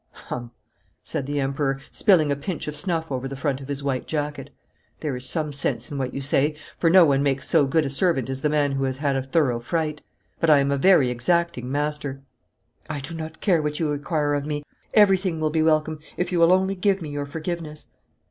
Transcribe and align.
'Hum!' 0.13 0.49
said 1.03 1.27
the 1.27 1.39
Emperor, 1.39 1.79
spilling 1.91 2.31
a 2.31 2.35
pinch 2.35 2.67
of 2.67 2.75
snuff 2.75 3.11
over 3.11 3.27
the 3.27 3.35
front 3.35 3.61
of 3.61 3.67
his 3.67 3.83
white 3.83 4.07
jacket. 4.07 4.49
'There 4.99 5.17
is 5.17 5.29
some 5.29 5.53
sense 5.53 5.91
in 5.91 5.99
what 5.99 6.11
you 6.11 6.21
say, 6.21 6.55
for 6.79 6.89
no 6.89 7.05
one 7.05 7.21
makes 7.21 7.47
so 7.47 7.67
good 7.67 7.85
a 7.85 7.89
servant 7.91 8.27
as 8.27 8.41
the 8.41 8.49
man 8.49 8.71
who 8.71 8.85
has 8.85 8.97
had 8.97 9.15
a 9.15 9.21
thorough 9.21 9.59
fright. 9.59 10.01
But 10.39 10.49
I 10.49 10.57
am 10.57 10.71
a 10.71 10.77
very 10.79 11.11
exacting 11.11 11.71
master.' 11.71 12.23
'I 12.89 12.99
do 13.01 13.13
not 13.13 13.41
care 13.41 13.61
what 13.61 13.79
you 13.79 13.91
require 13.91 14.33
of 14.33 14.43
me. 14.43 14.63
Everything 14.95 15.39
will 15.39 15.51
be 15.51 15.61
welcome, 15.61 15.99
if 16.17 16.31
you 16.31 16.39
will 16.39 16.51
only 16.51 16.73
give 16.73 16.99
me 16.99 17.09
your 17.09 17.27
forgiveness.' 17.27 17.91